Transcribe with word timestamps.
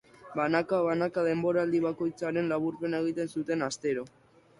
Banaka-banaka 0.37 1.25
denboraldi 1.27 1.81
bakoitzaren 1.83 2.49
laburpena 2.53 3.03
egiten 3.05 3.31
zuten 3.35 3.67
astero. 3.67 4.07